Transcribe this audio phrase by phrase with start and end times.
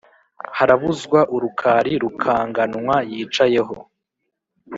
[0.57, 3.75] harabuzwa urukari mukanganwa yicaye ho,